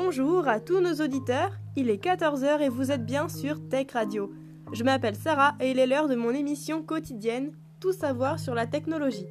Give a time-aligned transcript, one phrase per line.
[0.00, 4.30] Bonjour à tous nos auditeurs, il est 14h et vous êtes bien sur Tech Radio.
[4.72, 8.68] Je m'appelle Sarah et il est l'heure de mon émission quotidienne Tout savoir sur la
[8.68, 9.26] technologie.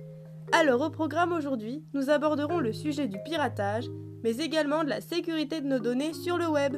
[0.52, 3.86] Alors au programme aujourd'hui, nous aborderons le sujet du piratage,
[4.26, 6.76] mais également de la sécurité de nos données sur le web.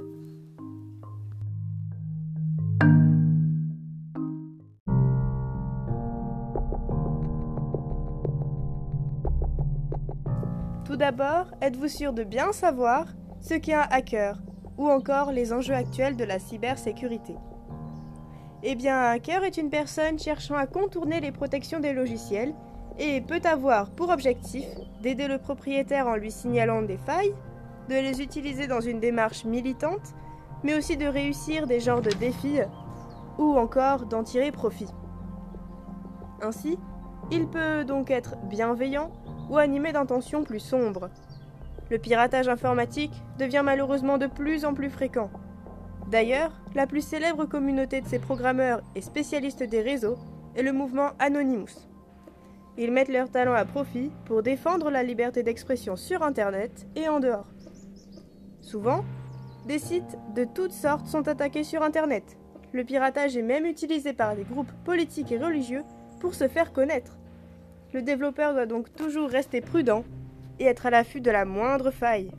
[10.85, 13.07] Tout d'abord, êtes-vous sûr de bien savoir
[13.41, 14.37] ce qu'est un hacker
[14.77, 17.35] ou encore les enjeux actuels de la cybersécurité
[18.63, 22.53] Eh bien, un hacker est une personne cherchant à contourner les protections des logiciels
[22.97, 24.65] et peut avoir pour objectif
[25.01, 27.33] d'aider le propriétaire en lui signalant des failles,
[27.87, 30.13] de les utiliser dans une démarche militante,
[30.63, 32.59] mais aussi de réussir des genres de défis
[33.37, 34.89] ou encore d'en tirer profit.
[36.41, 36.77] Ainsi,
[37.31, 39.11] il peut donc être bienveillant
[39.49, 41.09] ou animé d'intentions plus sombres.
[41.89, 45.31] Le piratage informatique devient malheureusement de plus en plus fréquent.
[46.11, 50.17] D'ailleurs, la plus célèbre communauté de ces programmeurs et spécialistes des réseaux
[50.55, 51.87] est le mouvement Anonymous.
[52.77, 57.19] Ils mettent leur talent à profit pour défendre la liberté d'expression sur Internet et en
[57.19, 57.51] dehors.
[58.61, 59.03] Souvent,
[59.67, 62.37] des sites de toutes sortes sont attaqués sur Internet.
[62.71, 65.83] Le piratage est même utilisé par des groupes politiques et religieux
[66.19, 67.17] pour se faire connaître.
[67.93, 70.03] Le développeur doit donc toujours rester prudent
[70.59, 72.31] et être à l'affût de la moindre faille.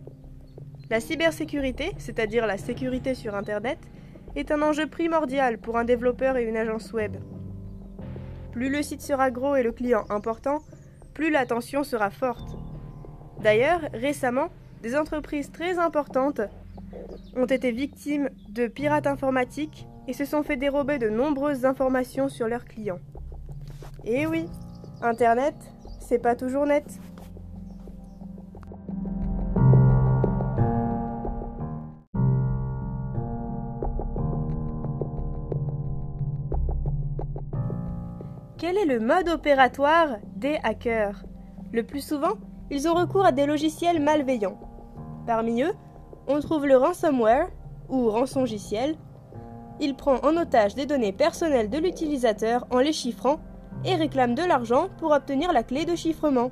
[0.91, 3.79] La cybersécurité, c'est-à-dire la sécurité sur Internet,
[4.37, 7.17] est un enjeu primordial pour un développeur et une agence web.
[8.53, 10.59] Plus le site sera gros et le client important,
[11.15, 12.57] plus l'attention sera forte.
[13.41, 14.49] D'ailleurs, récemment,
[14.83, 16.41] des entreprises très importantes
[17.37, 22.49] ont été victimes de pirates informatiques et se sont fait dérober de nombreuses informations sur
[22.49, 22.99] leurs clients.
[24.05, 24.47] Et oui,
[25.03, 25.55] Internet,
[26.01, 26.85] c'est pas toujours net.
[38.61, 41.25] Quel est le mode opératoire des hackers?
[41.73, 42.35] Le plus souvent,
[42.71, 44.61] ils ont recours à des logiciels malveillants.
[45.27, 45.73] Parmi eux,
[46.29, 47.49] on trouve le ransomware
[47.89, 48.97] ou rançongiciel.
[49.81, 53.39] Il prend en otage des données personnelles de l'utilisateur en les chiffrant
[53.87, 56.51] et réclame de l'argent pour obtenir la clé de chiffrement.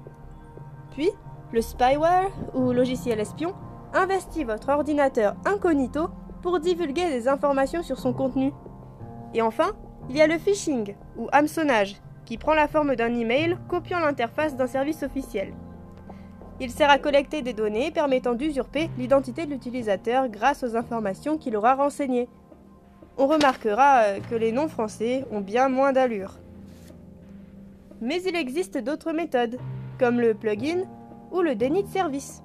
[0.93, 1.11] Puis,
[1.53, 3.53] le spyware ou logiciel espion
[3.93, 6.09] investit votre ordinateur incognito
[6.41, 8.55] pour divulguer des informations sur son contenu.
[9.35, 9.73] Et enfin,
[10.09, 14.57] il y a le phishing ou hameçonnage qui prend la forme d'un email copiant l'interface
[14.57, 15.53] d'un service officiel.
[16.61, 21.57] Il sert à collecter des données permettant d'usurper l'identité de l'utilisateur grâce aux informations qu'il
[21.57, 22.29] aura renseignées.
[23.17, 26.39] On remarquera euh, que les noms français ont bien moins d'allure.
[28.01, 29.59] Mais il existe d'autres méthodes,
[29.99, 30.85] comme le plugin
[31.33, 32.43] ou le déni de service.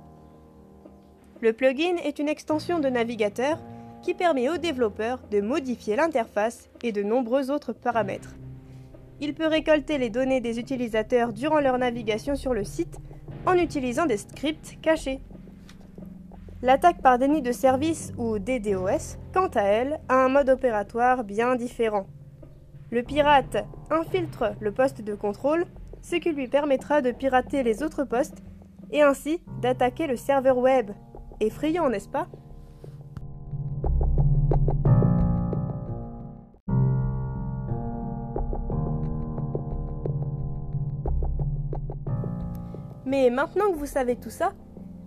[1.41, 3.57] Le plugin est une extension de navigateur
[4.03, 8.35] qui permet aux développeurs de modifier l'interface et de nombreux autres paramètres.
[9.21, 12.97] Il peut récolter les données des utilisateurs durant leur navigation sur le site
[13.45, 15.21] en utilisant des scripts cachés.
[16.61, 21.55] L'attaque par déni de service ou DDoS, quant à elle, a un mode opératoire bien
[21.55, 22.07] différent.
[22.91, 25.65] Le pirate infiltre le poste de contrôle,
[26.01, 28.43] ce qui lui permettra de pirater les autres postes
[28.91, 30.91] et ainsi d'attaquer le serveur web.
[31.39, 32.27] Effrayant, n'est-ce pas?
[43.13, 44.53] Mais maintenant que vous savez tout ça,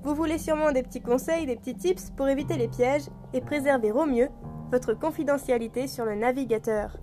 [0.05, 3.91] vous voulez sûrement des petits conseils, des petits tips pour éviter les pièges et préserver
[3.91, 4.29] au mieux
[4.71, 6.99] votre confidentialité sur le navigateur.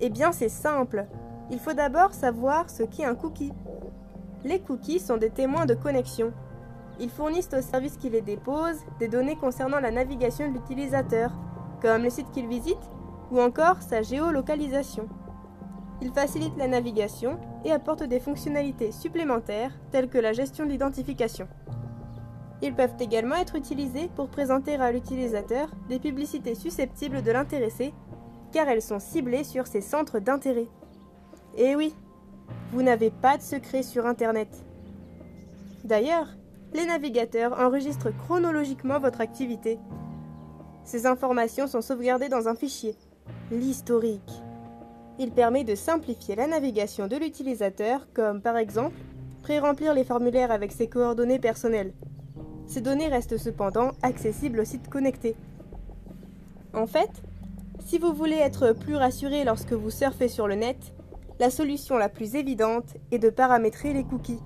[0.00, 1.06] Eh bien, c'est simple.
[1.50, 3.52] Il faut d'abord savoir ce qu'est un cookie.
[4.44, 6.32] Les cookies sont des témoins de connexion.
[7.00, 11.32] Ils fournissent au service qui les dépose des données concernant la navigation de l'utilisateur,
[11.82, 12.92] comme le site qu'il visite
[13.32, 15.08] ou encore sa géolocalisation.
[16.00, 21.48] Ils facilitent la navigation et apportent des fonctionnalités supplémentaires telles que la gestion de l'identification.
[22.62, 27.92] Ils peuvent également être utilisés pour présenter à l'utilisateur des publicités susceptibles de l'intéresser
[28.52, 30.68] car elles sont ciblées sur ses centres d'intérêt.
[31.56, 31.94] Et eh oui,
[32.72, 34.48] vous n'avez pas de secret sur Internet.
[35.84, 36.28] D'ailleurs,
[36.74, 39.78] les navigateurs enregistrent chronologiquement votre activité.
[40.84, 42.96] Ces informations sont sauvegardées dans un fichier,
[43.50, 44.42] l'historique.
[45.18, 48.94] Il permet de simplifier la navigation de l'utilisateur, comme par exemple
[49.42, 51.92] pré-remplir les formulaires avec ses coordonnées personnelles.
[52.66, 55.34] Ces données restent cependant accessibles au site connecté.
[56.74, 57.10] En fait,
[57.84, 60.76] si vous voulez être plus rassuré lorsque vous surfez sur le net,
[61.40, 64.42] la solution la plus évidente est de paramétrer les cookies.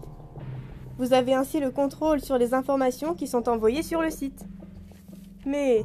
[0.98, 4.46] Vous avez ainsi le contrôle sur les informations qui sont envoyées sur le site.
[5.44, 5.84] Mais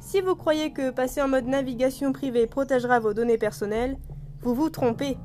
[0.00, 3.98] si vous croyez que passer en mode navigation privée protégera vos données personnelles,
[4.44, 5.16] vous vous trompez.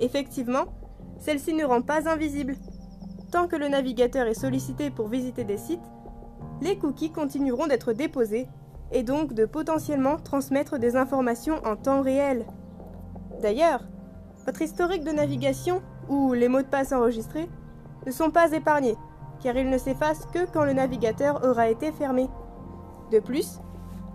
[0.00, 0.64] Effectivement,
[1.18, 2.56] celle-ci ne rend pas invisible.
[3.30, 5.80] Tant que le navigateur est sollicité pour visiter des sites,
[6.62, 8.48] les cookies continueront d'être déposés
[8.90, 12.46] et donc de potentiellement transmettre des informations en temps réel.
[13.42, 13.82] D'ailleurs,
[14.46, 17.48] votre historique de navigation ou les mots de passe enregistrés
[18.06, 18.96] ne sont pas épargnés,
[19.42, 22.28] car ils ne s'effacent que quand le navigateur aura été fermé.
[23.10, 23.60] De plus,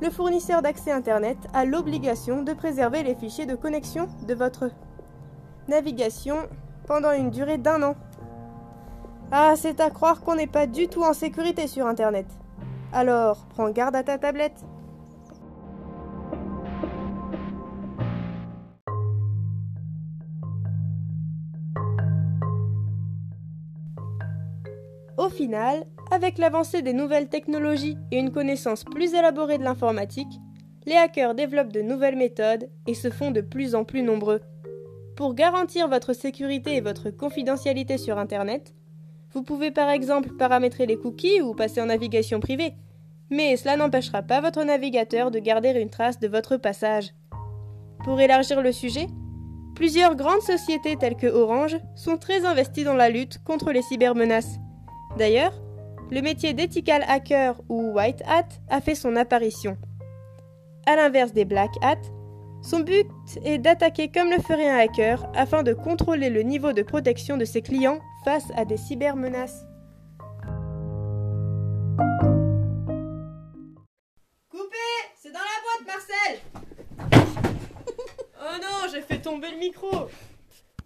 [0.01, 4.71] le fournisseur d'accès Internet a l'obligation de préserver les fichiers de connexion de votre
[5.67, 6.37] navigation
[6.87, 7.95] pendant une durée d'un an.
[9.31, 12.25] Ah, c'est à croire qu'on n'est pas du tout en sécurité sur Internet.
[12.91, 14.65] Alors, prends garde à ta tablette.
[25.17, 30.39] Au final, avec l'avancée des nouvelles technologies et une connaissance plus élaborée de l'informatique,
[30.85, 34.41] les hackers développent de nouvelles méthodes et se font de plus en plus nombreux.
[35.15, 38.73] Pour garantir votre sécurité et votre confidentialité sur Internet,
[39.33, 42.73] vous pouvez par exemple paramétrer les cookies ou passer en navigation privée,
[43.29, 47.13] mais cela n'empêchera pas votre navigateur de garder une trace de votre passage.
[48.03, 49.07] Pour élargir le sujet,
[49.75, 54.57] plusieurs grandes sociétés telles que Orange sont très investies dans la lutte contre les cybermenaces.
[55.17, 55.53] D'ailleurs,
[56.11, 59.77] le métier d'ethical hacker ou white hat a fait son apparition.
[60.85, 61.99] À l'inverse des black hat,
[62.61, 63.07] son but
[63.45, 67.45] est d'attaquer comme le ferait un hacker afin de contrôler le niveau de protection de
[67.45, 69.65] ses clients face à des cybermenaces.
[74.49, 74.75] Coupé
[75.15, 76.39] C'est dans la boîte, Marcel
[78.41, 80.07] Oh non, j'ai fait tomber le micro